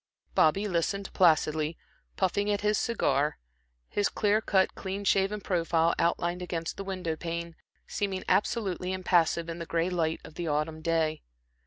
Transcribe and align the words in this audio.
Bobby 0.33 0.67
listened 0.67 1.13
placidly, 1.13 1.77
puffing 2.17 2.49
at 2.49 2.61
his 2.61 2.79
cigar, 2.79 3.37
his 3.87 4.09
clear 4.09 4.41
cut, 4.41 4.73
clean 4.73 5.03
shaven 5.03 5.39
profile, 5.41 5.93
outlined 5.99 6.41
against 6.41 6.75
the 6.75 6.83
window 6.83 7.15
pane 7.15 7.55
seeming 7.85 8.23
absolutely 8.27 8.93
impassive 8.93 9.47
in 9.47 9.59
the 9.59 9.67
gray 9.67 9.91
light 9.91 10.19
of 10.23 10.33
the 10.33 10.47
autumn 10.47 10.81
day. 10.81 11.21